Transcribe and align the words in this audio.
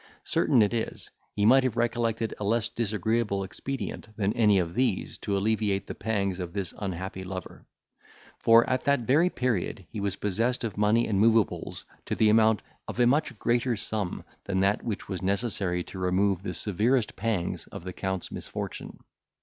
Certain 0.25 0.63
it 0.63 0.73
is, 0.73 1.11
he 1.35 1.45
might 1.45 1.61
have 1.63 1.77
recollected 1.77 2.33
a 2.39 2.43
less 2.43 2.69
disagreeable 2.69 3.43
expedient 3.43 4.07
than 4.17 4.33
any 4.33 4.57
of 4.57 4.73
these 4.73 5.15
to 5.19 5.37
alleviate 5.37 5.85
the 5.85 5.93
pangs 5.93 6.39
of 6.39 6.53
this 6.53 6.73
unhappy 6.79 7.23
lover; 7.23 7.67
for, 8.39 8.67
at 8.67 8.83
that 8.85 9.01
very 9.01 9.29
period 9.29 9.85
he 9.91 9.99
was 9.99 10.15
possessed 10.15 10.63
of 10.63 10.75
money 10.75 11.05
and 11.07 11.19
moveables 11.19 11.85
to 12.07 12.15
the 12.15 12.29
amount 12.29 12.63
of 12.87 12.99
a 12.99 13.05
much 13.05 13.37
greater 13.37 13.75
sum 13.75 14.23
than 14.45 14.59
that 14.59 14.81
which 14.83 15.07
was 15.07 15.21
necessary 15.21 15.83
to 15.83 15.99
remove 15.99 16.41
the 16.41 16.55
severest 16.55 17.15
pangs 17.15 17.67
of 17.67 17.83
the 17.83 17.93
Count's 17.93 18.31
misfortune. 18.31 19.03